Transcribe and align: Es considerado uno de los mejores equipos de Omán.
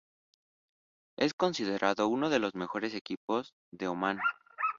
Es 1.19 1.35
considerado 1.35 2.07
uno 2.07 2.31
de 2.31 2.39
los 2.39 2.55
mejores 2.55 2.95
equipos 2.95 3.53
de 3.71 3.87
Omán. 3.87 4.19